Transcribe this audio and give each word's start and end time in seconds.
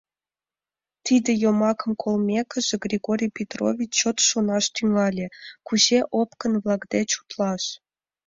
Тиде 1.05 1.31
йомакым 1.43 1.91
колмекыже, 2.01 2.75
Григорий 2.85 3.31
Петрович 3.37 3.91
чот 3.99 4.17
шонаш 4.29 4.65
тӱҥале: 4.75 5.27
«Кузе 5.67 5.99
опкын-влак 6.21 6.81
деч 6.93 7.09
утлаш?.. 7.21 7.63